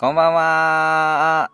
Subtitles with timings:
[0.00, 1.50] こんばんは。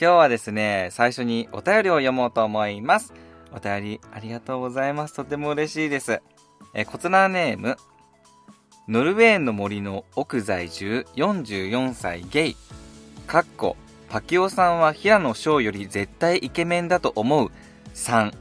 [0.00, 3.12] 今日はですね、最初にお便りを読もうと思います。
[3.52, 5.14] お便りありがとうございます。
[5.14, 6.22] とても嬉しいです。
[6.74, 7.76] えコツナーネーム、
[8.86, 12.56] ノルウェーの森の奥在住44歳ゲイ。
[13.26, 13.76] かっこ、
[14.10, 17.50] パキオさんは平野翔より絶対イケメンだと思う。
[17.94, 18.32] 3。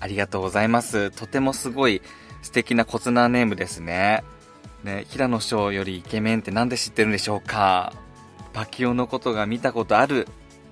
[0.00, 1.12] ありがとうございます。
[1.12, 2.02] とてもすごい
[2.42, 4.24] 素敵なコツナーネームですね。
[4.82, 7.92] ね、平野翔よりイケメンって何で知ってるんでしょうか？
[8.52, 10.28] パキオのことが見たことある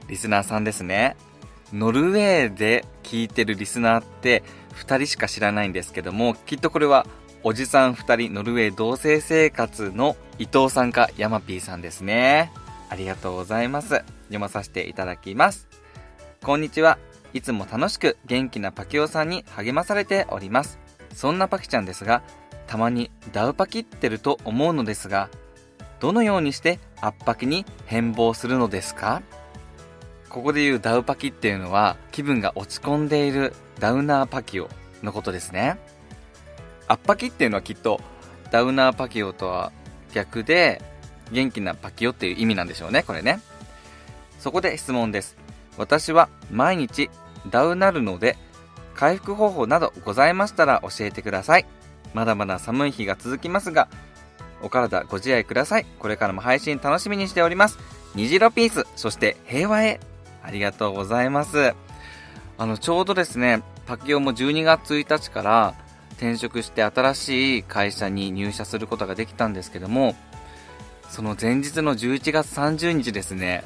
[0.09, 1.17] リスナーさんですね。
[1.73, 4.43] ノルウェーで聞いてるリスナーって
[4.75, 7.07] 2人しか知らないんですけども、きっとこれは
[7.43, 12.53] おじさん2人ノルウェー同棲生活の伊藤さんかヤマピーさんですね。
[12.89, 14.03] ありがとうございます。
[14.25, 15.69] 読まさせていただきます。
[16.43, 16.99] こんにちは。
[17.33, 20.79] いつも楽しく元気なパキオさんに励まされております。
[21.15, 22.23] そんなパキちゃんですが、
[22.67, 25.29] たまにダウパキってると思うのですが、
[26.01, 29.23] どのようにして圧迫に変貌するのですか？
[30.29, 34.69] ここで言うダウパキっていうのは気分が落ち込んでいるダウナーパキオ
[35.03, 35.79] のことですね。
[36.87, 38.01] 圧迫っていうのはきっと
[38.51, 39.73] ダウナーパキオとは
[40.13, 40.83] 逆で
[41.33, 43.41] 元気なパキオっていう意味なんでしょうね、これね。
[44.39, 45.37] そこで質問です。
[45.79, 47.11] 私は毎日
[47.49, 48.37] ダウなるので、
[48.95, 51.67] 回復方法などございましたら教えてください。
[52.13, 53.89] まだまだ寒い日が続きますが、
[54.63, 55.87] お体ご自愛ください。
[55.99, 57.79] これからも配信楽しみにしております。
[58.15, 60.01] 虹色ピース、そして平和へ。
[60.43, 61.75] ありがとうございます。
[62.59, 65.75] あの、ちょうどですね、パキオも12月1日から
[66.13, 70.15] 転職して新しい会社に入社することができたんですけども、
[71.09, 73.65] その前日の11月30日ですね、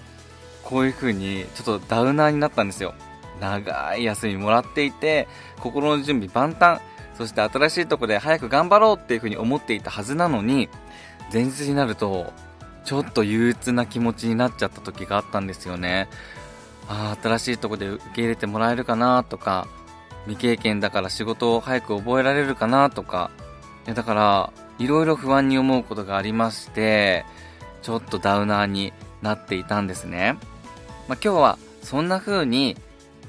[0.62, 2.94] こういう風にちょっとダウナーになったんですよ。
[3.40, 5.28] 長い休みもらっていて、
[5.60, 6.80] 心の準備万端、
[7.16, 10.68] そして新しいとこで早く頑張ろうっていう風に思っていたはずなのに、
[11.32, 12.32] 前日になると、
[12.84, 16.08] ちょっと憂鬱な気持ちになっちゃった時があったんですよね。
[16.88, 19.66] ああ、新しいとこで受け入れてもらえるかなとか、
[20.26, 23.30] 未経験だから仕事を早く覚えられるかなとか、
[23.86, 27.24] いやだから、いろいろ不安に思うことがありまして、
[27.82, 28.92] ちょっとダウナーに
[29.22, 30.36] なっていたんですね。
[31.08, 32.76] まあ、今日はそんな風に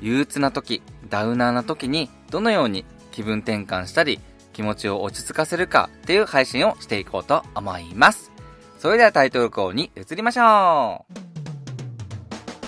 [0.01, 4.19] 憂鬱な時、ダウナーな時にどのように気分転換したり
[4.51, 8.29] 気持ちを落ち着かせるかっていう配信をしていこうと思います。
[8.77, 11.13] それではタイトルコールに移りましょう。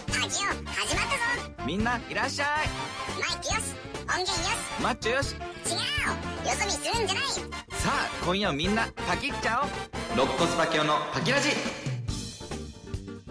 [0.09, 1.51] 始まったぞ。
[1.65, 2.47] みんないらっしゃい。
[3.19, 3.75] マイクよし。
[4.07, 4.81] 音源よし。
[4.81, 5.35] マッチョよし。
[5.35, 5.43] 違うよ。
[6.57, 7.25] そ見するんじゃない。
[7.25, 7.41] さ
[7.85, 9.69] あ今夜みんなパキっちゃおう
[10.13, 11.49] 肋骨パキオのパキラジ。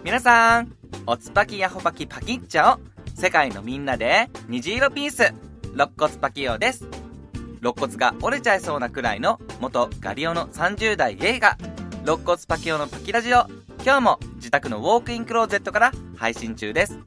[0.03, 0.71] 皆さん
[1.07, 5.33] おつぱきやほパキパキっちゃお世界のみんなで虹色ピース。
[5.73, 6.87] 肋骨パキオです
[7.61, 11.57] 肋骨が折れちゃいそうなくらいの元ガリオの30代ゲイが
[12.03, 13.47] 肋骨パキオのパキラジオ
[13.83, 16.99] 今日も自宅のウォークインクローゼットから配信中です。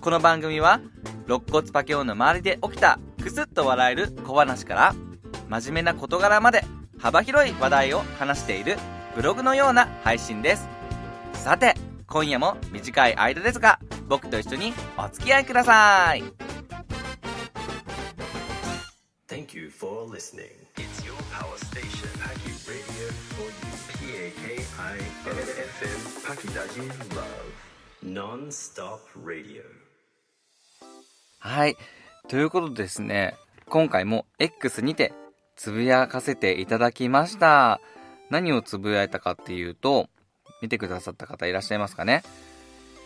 [0.00, 0.80] この番組は
[1.26, 4.94] 肋骨パキオの周りで起きたクスッと笑える小話から
[5.48, 6.64] 真面目な事柄まで
[6.98, 8.76] 幅広い話題を話している
[9.14, 10.68] ブログのような配信です。
[11.34, 11.74] さて
[12.06, 13.78] 今夜も短い間ですが
[14.08, 16.49] 僕と一緒にお付き合いください。
[19.50, 20.46] Thank you for listening.
[20.76, 24.30] It's your power station, Paki Radio for you.
[24.38, 27.50] P-A-K-I-N-F-M, Paki Daji Love.
[28.00, 29.64] Non-stop radio.
[31.40, 31.76] はい。
[32.28, 33.34] ということでですね、
[33.68, 35.12] 今回も X にて
[35.56, 37.80] つぶやかせていただきました。
[38.30, 40.08] 何をつぶやいたかっていうと、
[40.62, 42.22] 見てくださった方いらっしゃいますかね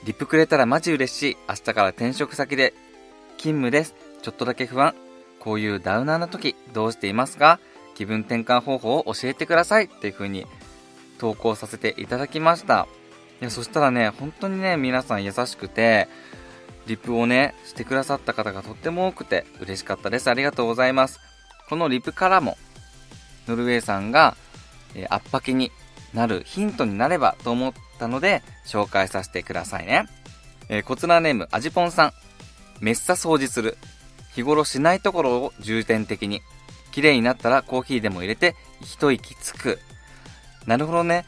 [0.04, 1.36] リップくれたらマジ嬉しい。
[1.48, 2.74] 明日から転職先で
[3.38, 3.94] 勤務です。
[4.20, 4.94] ちょっとだけ不安。
[5.44, 7.60] こういうダウナーな時どうしていますか？
[7.94, 10.46] 気分転換方法を教えてくださいっていう風に
[11.18, 12.88] 投稿させていただきました。
[13.40, 16.08] いや、そしたらね、本当にね、皆さん優しくて、
[16.86, 20.28] リプをね、してくださった方がとっても多くて嬉しかったです。
[20.28, 21.20] ありがとうございます。
[21.68, 22.56] このリプからも、
[23.46, 24.36] ノルウェーさんが、
[24.94, 25.70] えー、圧迫に
[26.12, 30.06] なるヒントになればと思ったので、紹介させてくださいね。
[30.68, 32.12] えー、こちらネーム、アジポンさん。
[32.80, 33.78] めっさ掃除する。
[34.34, 36.42] 日頃しないところを重点的に。
[36.92, 39.80] 綺麗になったらコーヒーでも入れて、一息つく。
[40.66, 41.24] なるほどね。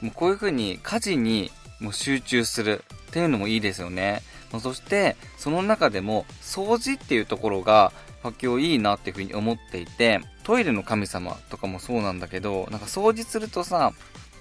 [0.00, 1.50] もうこういう風に家事に
[1.80, 4.22] もう集中するっていうのもいいですよね。
[4.60, 13.92] そして、その中でも掃除っていうところが、発狂いいなっていう風に思っていて、トイレの神様とかもそうなんだけど、なんか掃除するとさ、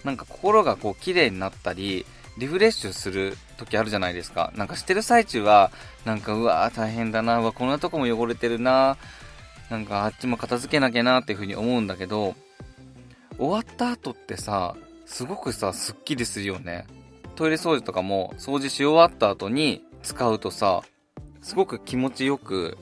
[0.03, 2.05] なんか心がこう綺麗になったり、
[2.37, 4.51] リフレッシュする時あるじゃないですか。
[4.55, 5.71] なんかしてる最中は、
[6.05, 8.97] なんかうわー大変だな、うわこんなとこも汚れてるな、
[9.69, 12.35] なんかあっちも片付けなきゃなっていう風に思うんだけど、
[13.37, 14.75] 終わった後ってさ、
[15.05, 16.85] すごくさ、スッキリするよね。
[17.35, 20.81] トイレ掃除とかも掃除し終わった後に使うとさ、
[21.41, 22.77] すごく気持ちよく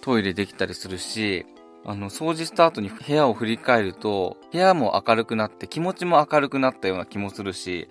[0.00, 1.46] トイレできたりするし、
[1.84, 7.88] あの、掃除した後に部屋を振り返ると、部屋も明るくなって気持ちも明るくなったような気もするし、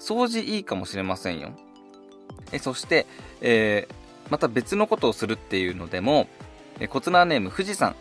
[0.00, 1.52] 掃除いいかもしれませんよ。
[2.50, 3.06] え、そして、
[3.40, 3.94] えー、
[4.30, 6.26] また別のことをするっていうのでも、
[6.80, 7.94] え、コツナーネーム富士山。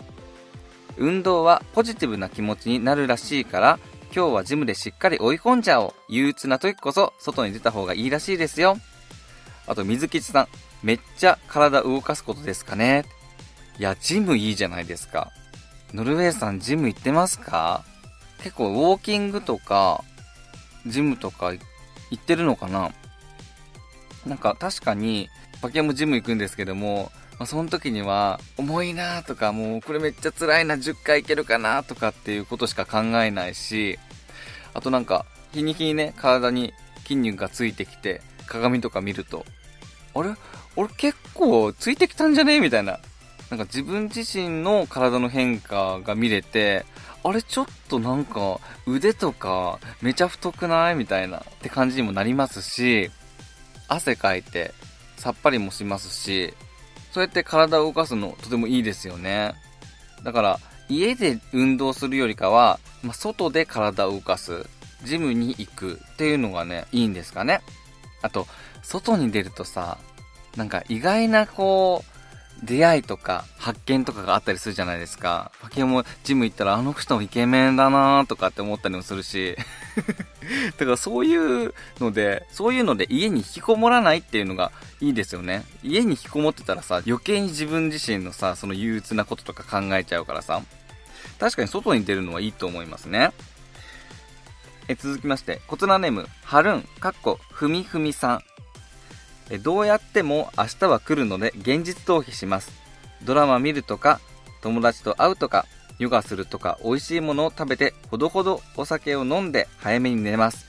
[0.97, 3.79] 運動はポジティブな気持ちになるらしいから、
[4.15, 5.93] 今日はジムでしっかり追い込んじゃおう。
[6.09, 8.77] 憂鬱な時こそ外に出た方がいいらしいですよ。
[9.67, 10.47] あと、水吉さん。
[10.81, 13.03] めっちゃ体動かすことですかね
[13.77, 15.31] いや、ジムいいじゃないですか。
[15.93, 17.83] ノルウェーさんジム行ってますか？
[18.41, 20.03] 結構ウォーキングとか、
[20.87, 21.65] ジムとか行っ
[22.11, 22.91] 言ってるのかな？
[24.25, 25.29] なんか確かに、
[25.61, 33.97] パケもジム行くんですけども、まあ、その時には、重いなとか、もうこれめっちゃ辛いな、10回いけるかなとかっていうことしか考えないし、
[34.73, 36.73] あとなんか、日に日にね、体に
[37.03, 39.45] 筋肉がついてきて、鏡とか見ると、
[40.15, 40.35] あれ？
[40.75, 42.59] 俺結構ついてきたんじゃね？
[42.59, 42.99] みたいな。
[43.49, 46.85] なんか自分自身の体の変化が見れて、
[47.23, 50.95] あれちょっとなんか腕とかめちゃ太くない？
[50.95, 53.11] みたいなって感じにもなりますし、
[53.87, 54.73] 汗かいて
[55.17, 56.53] さっぱりもしますし、
[57.11, 59.53] そうやって体を動かすのとてもいいですよね。
[60.23, 64.65] だから家で運動するよりかは、まあ、外で体を動かす、
[65.03, 67.61] ジムに行くっていうのがね、いいんですかね。
[68.21, 68.47] あと、
[68.81, 69.97] 外に出るとさ、
[70.55, 72.08] なんか意外なこう、
[72.63, 75.51] 出会いとか発見とかがあったりするじゃないですか。
[75.61, 79.55] パケもジム行ったらあの人もイケメンだなーとかって思ったりもするし。
[80.77, 84.71] だからそういうので、そういうので家に引きこもらないっていうのが
[85.01, 85.63] いいですよね。
[85.83, 90.61] 家に引きこもってたらさ、余計に自分自身のさ、その憂鬱なこととか考えちゃうからさ。
[91.39, 93.31] 確かに外に出るのはいいと思いますね。
[94.89, 98.48] え続きまして、コツナネーム、はるん、かっこ、ふみふみさん。
[99.57, 102.71] どうやっても明日は来るので現実逃避します。
[103.23, 104.19] ドラマ見るとか、
[104.61, 105.65] 友達と会うとか、
[105.97, 110.67] ヨガするとか、美味しいものを食べて、ほどほどお酒を飲んで早めに寝ます。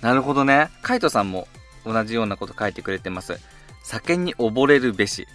[0.00, 0.70] なるほどね。
[0.82, 1.46] カイトさんも
[1.84, 3.38] 同じようなこと書いてくれてます。
[3.84, 5.26] 酒に溺れるべし。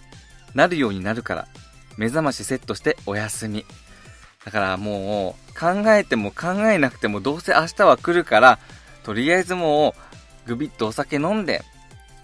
[0.53, 1.47] なるようになるから。
[1.97, 3.65] 目覚ましセットしてお休み。
[4.43, 8.59] だからもう、考えても考えなくてもどうせ明日は来るから、
[9.03, 9.95] とりあえずも
[10.45, 11.63] う、ぐびっとお酒飲んで、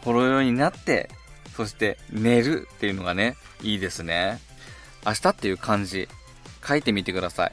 [0.04, 1.10] ほろ酔いになって、
[1.56, 4.40] そして寝るっていうのがね、いいですね。
[5.06, 6.08] 明日っていう漢字、
[6.68, 7.52] 書いてみてください。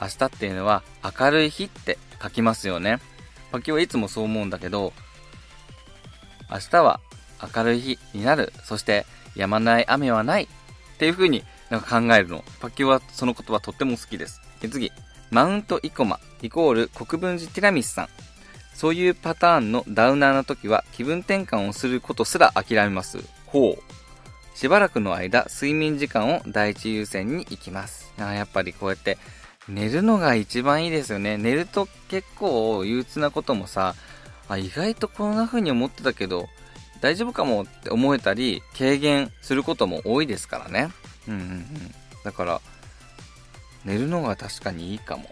[0.00, 0.82] 明日っていうのは
[1.18, 2.98] 明るい日って書きますよね。
[3.52, 4.92] パキはいつもそう思うんだけど、
[6.50, 7.00] 明日は
[7.54, 8.52] 明るい日になる。
[8.64, 9.06] そして
[9.36, 10.44] 止まない雨はない。
[10.44, 12.44] っていう風になんか考えるの。
[12.60, 14.40] パキはその言葉とっても好きです。
[14.60, 14.92] 次、
[15.30, 18.08] マウントイコマイコール国分寺ティラミスさん。
[18.74, 23.18] そういうパターンのダウナーの時は気分転換をすることすら諦めます。
[23.46, 24.58] ほう。
[24.58, 28.12] しばらくの間、睡眠時間を第一優先に行きます。
[28.18, 29.18] あやっぱりこうやって
[29.68, 31.36] 寝るのが一番いいですよね。
[31.38, 33.94] 寝ると結構憂鬱なこともさ、
[34.48, 36.48] あ、意外とこんな風に思ってたけど、
[37.00, 40.90] 大丈夫かもって思えたり、軽減することも多いですからね。
[41.28, 41.66] うんうんうん。
[42.24, 42.60] だから、
[43.84, 45.28] 寝るのが確かにいいかも。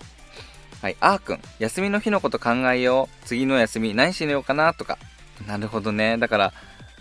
[0.82, 1.40] はい、あーくん。
[1.60, 3.26] 休みの日のこと考えよう。
[3.26, 4.98] 次の休み何しようかなとか。
[5.46, 6.18] なるほどね。
[6.18, 6.52] だから、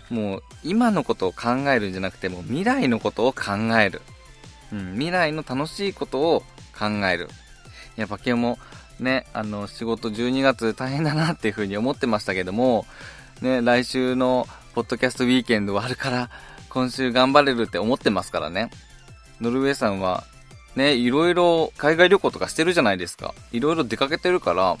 [0.08, 4.00] もう、今のことを考えるんじゃなくて、もう未来のことを考える。
[4.72, 6.44] うん、未来の楽しいことを
[6.78, 7.28] 考える。
[7.96, 8.58] やっぱ今日も、
[9.00, 12.86] ね、あの、仕事12月大変だなっていうふうに思ってましたけども、
[13.40, 14.46] ね、来週の
[14.76, 16.30] ポッドキャストウィーケンドはあるから、
[16.68, 18.70] 今週頑張れるって思ってますからね。
[19.40, 20.22] ノルウェーさんは
[20.76, 23.34] ね、いろいろ海外旅行とかしてるじゃないですか。
[23.52, 24.76] いろいろ出かけてるから、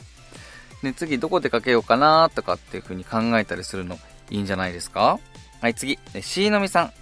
[0.82, 3.98] ね、次どこ出かけようかなとかっていう風に考えたりするの
[4.30, 5.18] いいんじゃないですか？
[5.60, 5.98] はい、次。
[6.20, 6.92] しーのみさん。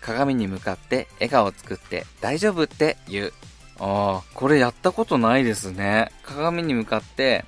[0.00, 3.32] 鏡に向かって笑顔を作って大丈夫って言う。
[3.80, 6.12] ああ、これやったことないですね。
[6.22, 7.44] 鏡に向かって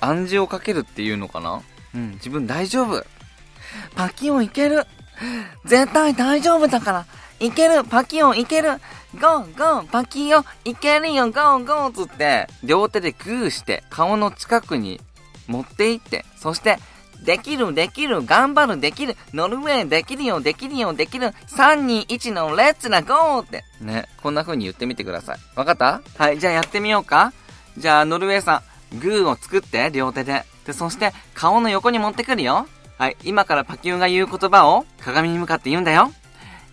[0.00, 1.62] 暗示をかけるっていうのかな？
[1.94, 3.04] うん、自分大丈夫。
[3.96, 4.86] パキオンいける。
[5.64, 7.06] 絶対大丈夫だから。
[7.40, 8.78] いけるパキオンいける。
[9.20, 11.26] Go go パキオンいけるよ。
[11.30, 15.00] Go go つって、両手でグーして顔の近くに
[15.48, 16.78] 持っていって、そして、
[17.24, 18.24] できるできる。
[18.24, 18.80] 頑張る。
[18.80, 19.16] できる。
[19.34, 20.40] ノルウェーできるよ。
[20.40, 20.92] できるよ。
[20.94, 21.34] できる。
[21.48, 23.64] 321の Let's な go って。
[23.80, 25.38] ね、こんな風に言ってみてください。
[25.54, 26.02] わかった？
[26.16, 27.32] はい、じゃあやってみようか。
[27.76, 28.62] じゃあノルウェーさ
[28.94, 30.44] ん、グーを作って両手で。
[30.66, 32.66] で、そして顔の横に持ってくるよ。
[32.96, 36.12] はい、今からパキュンが言う言葉を鏡に向かって言うんだよ。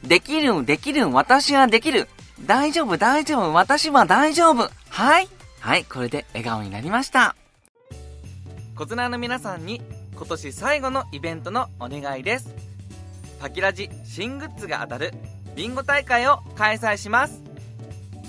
[0.08, 2.08] できるん、できるん、私はできる。
[2.46, 4.70] 大丈夫、大丈夫、私は大丈夫。
[4.90, 5.28] はい。
[5.60, 7.36] はい、これで笑顔になりました。
[8.78, 9.82] コツナーの皆さんに
[10.16, 12.54] 今年最後のイベントのお願いです
[13.40, 15.14] パキラジ新グッズが当たる
[15.56, 17.42] ビンゴ大会を開催します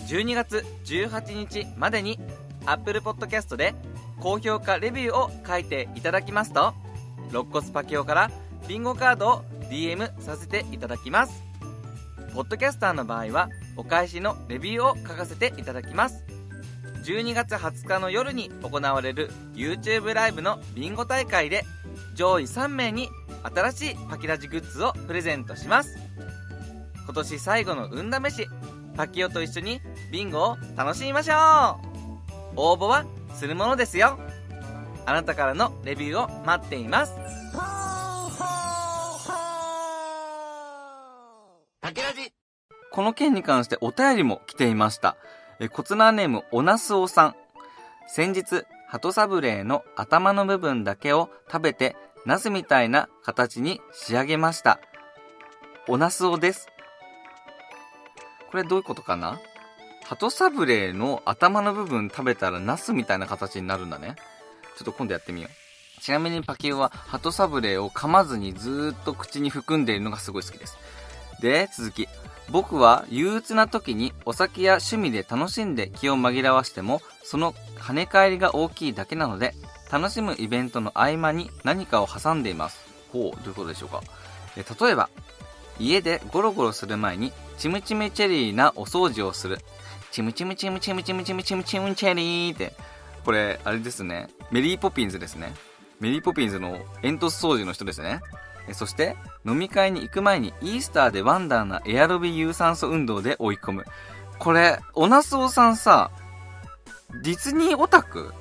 [0.06, 2.18] 12月18日までに
[2.64, 3.74] Apple Podcast で
[4.20, 6.72] 高評価レビューを書いていただきますと
[7.28, 8.30] 肋骨パキオから
[8.66, 11.47] ビンゴカードを DM させていただきます
[12.34, 16.24] ポッドキャスターの場合はお返しのレビューを書かせていただきます。
[17.04, 21.64] 12月20日の夜に行われる YouTube ライブのビンゴ大会で
[22.14, 23.08] 上位3名に
[23.42, 25.96] 新しいパキラジグッズをプレゼントします。
[27.04, 28.48] 今年最後の運試し
[28.94, 29.80] パキオと一緒に
[30.12, 31.36] ビンゴを楽しみましょう。
[32.56, 33.04] 応募は
[33.34, 34.18] するものですよ。
[35.06, 37.12] あなたからのレビューを待っています。
[42.98, 45.16] この件に関してお便りも来ていました。
[45.60, 47.36] え、コツナーネーム、おなすおさん。
[48.08, 51.94] 先日、鳩サブレーの頭の部分だけを食べて、
[52.26, 54.80] ナスみたいな形に仕上げました。
[55.86, 56.66] おなすおです。
[58.50, 59.38] これどういうことかな？
[60.02, 64.16] 鳩サブレーの頭の部分食べたらナスみたいな形になるんだね。
[64.76, 66.00] ちょっと今度やってみよう。
[66.00, 70.76] ちなみにパキオは鳩サブレーを噛まずにずーっと口に含んでいるのがすごい好きです。
[71.40, 72.08] で、続き。
[72.50, 79.54] 僕は憂鬱な時にお酒や趣味で楽しんで気を紛らわしても、その跳ね返りが大きいだけなので、
[79.90, 82.84] 楽しむイベントの合間に何かを挟んでいます。
[83.12, 84.02] ほう、どういうことでしょうか。
[84.56, 85.08] え例えば、
[85.78, 89.58] 家でゴロゴロする前に、チムチムチェリーなお掃除をする。
[90.10, 92.74] チムチムチムチムチムチムチムチムチェリーって、
[93.24, 94.28] これ、あれですね。
[94.50, 95.52] メリーポピンズですね。
[96.00, 98.20] メリーポピンズの煙突掃除の人ですね。
[98.74, 103.84] そして、飲み会に行く前にイースターでワンダーなエアロビ有酸素運動で追い込む。
[104.38, 106.10] これ、オナスオさんさ、
[107.22, 108.32] ディズニーオタク？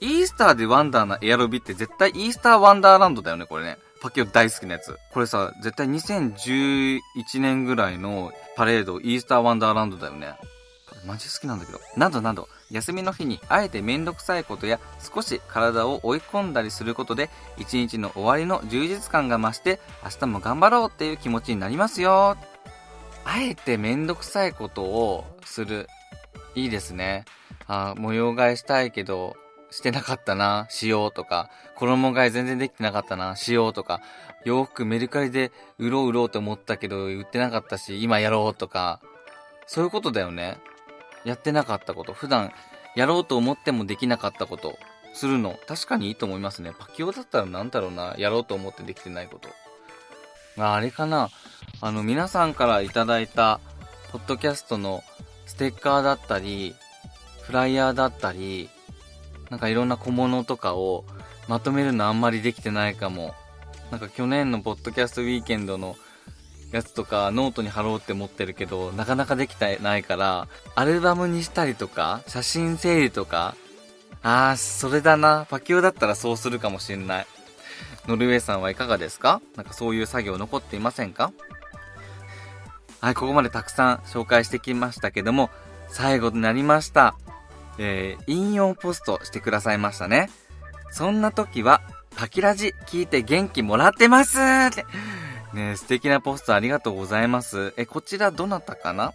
[0.00, 3.78] イースターでワンダーなエアロビって絶対イースターワンダーランドだよね、これね。
[4.00, 4.96] パキオ大好きなやつ。
[5.12, 7.00] これさ、絶対2011
[7.40, 10.34] 年ぐらいのパレード、イースターワンダーランドだよね。
[11.08, 11.80] マジ好きなんだけど。
[11.96, 14.78] などなど、休みの日にあえてめんどくさいことや
[15.14, 22.36] 少し体を追い込んだりすることで、一日の終わりの充実感が増して、明日も頑張ろうっていう気持ちになりますよ。
[23.24, 25.88] あえてめんどくさいことをする。
[26.54, 27.24] いいですね。
[27.66, 29.34] あ模様替えしたいけど、
[29.70, 34.00] してなかったな、しようとか、衣替え全然できてなかったな、しようとか、
[34.44, 39.00] 洋服メルカリで売ろう売ろうと思ったけど売ってなかったし、今やろうとか、
[39.66, 40.58] そういうことだよね。
[41.24, 42.52] やってなかったこと、普段
[42.94, 44.78] やろうと思ってもできなかったこと、
[45.14, 46.72] するの、確かにいいと思いますね。
[46.78, 49.48] パキオだったらなんだろうな、やろうと思ってできてないこと。
[50.62, 51.30] ああれかな、
[51.80, 53.60] あの、皆さんからいただいた、
[54.12, 55.02] ポッドキャストの
[55.46, 56.74] ステッカーだったり、
[57.42, 58.68] フライヤーだったり、
[59.50, 61.04] なんかいろんな小物とかを
[61.48, 63.34] まとめるのあんまりできてないかも。
[63.90, 65.96] なんか去年のポッドキャストウィーケンドの
[66.72, 73.54] やつとかノートに貼ろうって思ってるけど、なかなかできてないから、アルバムにしたりとか、写真整理とか、
[74.22, 75.46] あー、それだな。
[75.48, 77.26] パキオだったらそうするかもしんない。
[78.06, 79.40] ノルウェーさんはいかがですか？
[79.56, 81.32] なんかそういう作業残っていませんか？
[83.00, 85.50] はい、ここまでたくさん紹介してきましたけども、
[85.88, 87.14] 最後になりました。
[87.78, 90.30] えー、引用ポストしてくださいましたね。
[90.90, 91.80] そんな時は、
[92.16, 94.84] パキラジ聞いて元気もらってますって。
[95.54, 97.74] ね素敵なポストありがとうございます。
[97.76, 99.06] え、こちらどなたかな？
[99.06, 99.12] ん？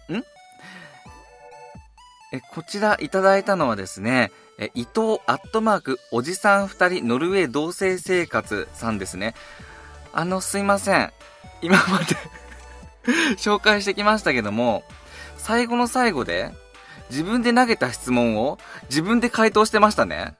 [2.32, 9.34] え、こちらいただいたのはですね、え、伊藤アットマークおじさん二人ノルウェー同棲生活さんですね。
[10.12, 11.12] あの、すいません。
[11.60, 12.04] 今まで
[13.36, 14.84] 紹介してきましたけども、
[15.36, 16.52] 最後の最後で、
[17.10, 20.36] 自分で投げた質問を自分で回答してましたね。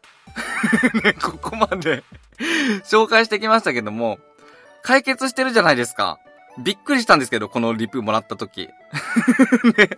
[1.05, 2.03] ね、ここまで
[2.85, 4.19] 紹介してきましたけども、
[4.85, 6.19] 解決してるじゃないですか。
[6.63, 8.69] びっくりしたんですけど、このリプもらった時。
[9.79, 9.89] ね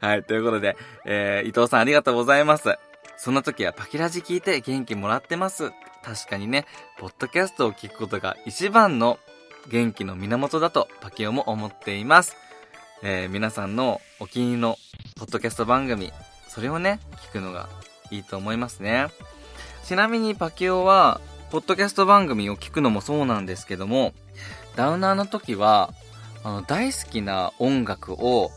[0.00, 2.76] はい、ということで、えー、伊藤さんありがとうございます。
[3.16, 5.70] そんな時はパキラジ聞いて元気もらってます。
[6.02, 6.66] 確かにね、
[6.98, 9.20] ポッドキャストを聞くことが一番の
[9.68, 12.36] 元気の源だとパキオも思っています。
[13.04, 14.78] えー、皆さんのお気に入りの
[15.16, 16.12] ポッドキャスト番組、
[16.48, 17.68] それをね、聞くのが
[18.10, 19.06] いいと思いますね。
[19.84, 21.20] ちなみにパキオは、
[21.50, 24.12] ポッドキャスト番組を聞くのもそうなんですけども、
[24.76, 25.92] ダウナーの時は、
[26.42, 28.50] あの、大好きな音楽を、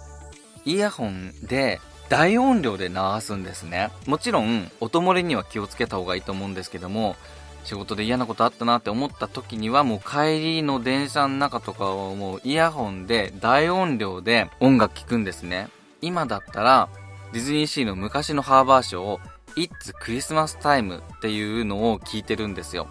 [0.66, 1.80] イヤホンで
[2.10, 3.92] 大音量で流すんですね。
[4.06, 7.16] もちろん、音漏れには気をつけた方がいいと思うんですけども、
[7.68, 15.68] 仕事で嫌なことあったなって思った時にはもう帰りの電車の中とかをもうイヤホンで大音量で音楽聴くんですね。
[16.02, 16.88] 今だったら
[17.34, 19.20] ディズニーシーの昔のハーバーショーを
[19.58, 22.88] It's Christmas Time っていうのを聞いてるんですよ。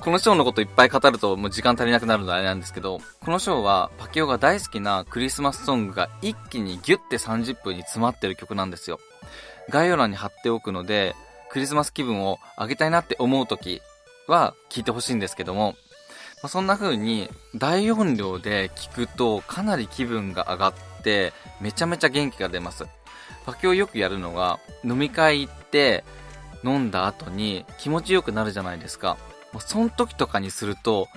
[0.00, 8.98] このショーのこといっぱい語るともう時間足りなくなるのであれなんですけど、このショーはパキオが大好きなクリスマスソングが一気にギュッて30分に詰まってる曲なんですよ。
[9.68, 11.14] 概要欄に貼っておくので、
[11.50, 13.80] クリスマス気分を上げたいなって思う時
[14.26, 15.76] は聞いてほしいんですけども、
[16.42, 22.86] まあ、そんな風に大音量で聞くとかなり気分が上がってめちゃめちゃ元気が出ます。
[23.46, 26.04] パキオよくやるのが飲み会行って
[26.64, 29.16] 飲んだ後に気持ちよくなるじゃないですか。
[29.52, 31.08] もうその時とかにすると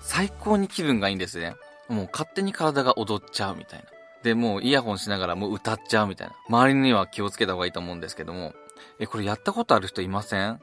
[0.00, 1.54] 最高に気分がいいんですね。
[1.88, 3.84] もう勝手に体が踊っちゃうみたいな。
[4.22, 6.34] で、もうイヤホンしながらもう歌っちゃうみたいな。
[6.48, 8.52] 周りには気をつけた方がいいと思うんですけども。
[8.98, 10.60] え、これやったことある人いません？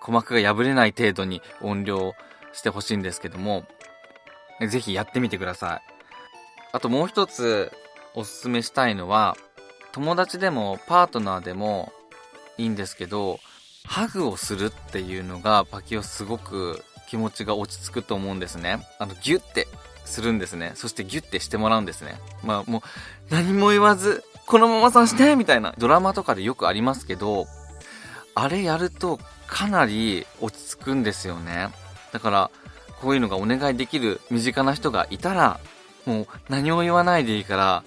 [0.00, 2.14] 鼓膜が破れない程度に音量
[2.52, 3.64] してほしいんですけども、
[4.68, 5.80] ぜひやってみてください。
[6.72, 7.72] あともう一つ
[8.14, 9.36] おすすめしたいのは、
[9.92, 11.92] 友達でもパートナーでも
[12.60, 13.40] いいんですけど、
[13.84, 18.86] ハグをするっていうのがパキオすごく気持ちが落ち着くと思うんですね。
[18.98, 19.66] あの、ギュッて
[20.04, 20.72] するんですね。
[20.74, 22.20] そしてギュッてしてもらうんですね。
[22.44, 22.82] まあもう
[23.30, 27.46] 何も言わず、このままさしてみたいなドラマとかでよくありますけど、
[28.34, 31.68] あれやるとかなり落ち着くんですよね。
[32.12, 32.50] だから、
[33.00, 35.58] こういうのがお願いできる身近な人がいたら、
[36.06, 37.84] もう何も言わないでいいから、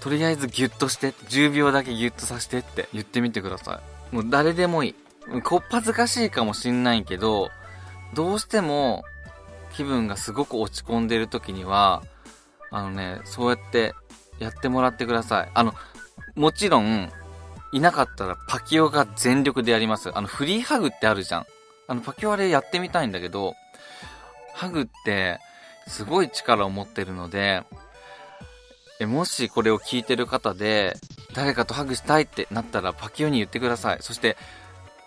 [0.00, 3.89] とりあえずギュッとして、10秒だけギュッとさせてって言ってみてください。
[4.12, 4.94] もう誰でもいい。
[5.42, 7.50] こっぱずかしいかもしんないけど、
[8.14, 9.04] どうしても
[9.72, 12.02] 気分がすごく落ち込んでる時には、
[12.70, 13.94] あのね、そうやって
[14.38, 15.50] やってもらってください。
[15.54, 15.74] あの、
[16.34, 17.10] もちろん、
[17.72, 20.10] いなかったらパキオが全力でやります。
[20.12, 21.46] あの、フリーハグってあるじゃん。
[21.86, 23.54] あの、パキオあれやってみたいんだけど、
[24.54, 25.38] ハグって
[25.86, 27.62] すごい力を持ってるので、
[29.00, 30.96] え、もしこれを聞いてる方で、
[31.34, 33.98] 誰かとハグしたいってなったらパキオに言ってください。
[34.00, 34.36] そして、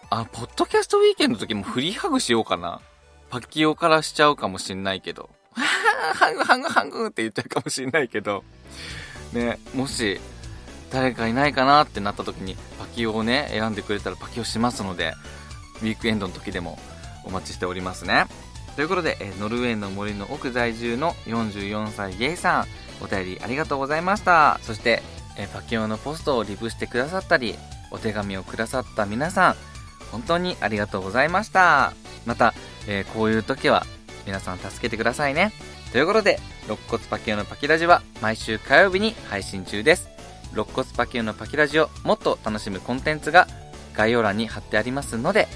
[0.09, 2.81] あ、ポッドキャストウィーケンドの時もフリーハグしようかな。
[3.29, 5.29] パキオからしちゃうかもしんないけど。
[5.53, 8.43] ハグハグハグって言っちゃうかもしんないけど。
[9.31, 10.19] ね、もし、
[10.91, 15.13] 誰かいないかなってなった時にパキオをね、選んでくれたらパキオしますので、
[15.81, 16.79] ウィークエンドの時でも
[17.25, 18.25] お待ちしておりますね。
[18.75, 22.67] ということで、えノルウェーの森の奥在住の44歳ゲイさん、
[23.03, 24.59] お便りありがとうございました。
[24.63, 25.03] そして、
[25.37, 27.55] えパキオのポストをリプしてくださったり、
[27.91, 29.55] お手紙をくださった皆さん、
[30.11, 31.93] 本当にありがとうございました。
[32.25, 32.53] また、
[32.87, 33.85] えー、こういう時は
[34.25, 35.51] 皆さん助けてくださいね。
[35.91, 40.09] ということで、肋骨パキオのパキラジは毎週火曜日に配信中です。
[40.53, 43.47] 肋骨パキオのパキラジをもっと楽しむコンテンツが
[43.93, 45.47] 概要欄に貼ってありますので、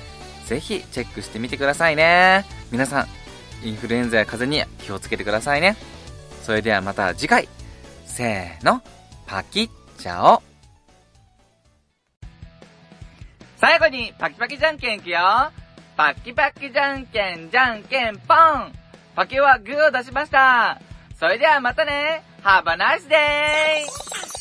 [0.46, 2.46] ぜひチェックしてみてくださいね。
[2.72, 3.08] 皆さん、
[3.64, 5.76] インフルエンザや風邪に気をつけてくださいね。
[6.48, 7.50] それではまた次回。
[8.06, 8.82] せーの、
[9.26, 10.42] パキッチャオ。
[13.58, 15.20] 最後にパキパキじゃんけんいくよ。
[15.98, 18.72] パキパキじゃんけんじゃんけんポン。
[19.14, 20.80] パキはグーを出しました。
[21.20, 22.24] それではまたね。
[22.46, 24.37] Have a nice day!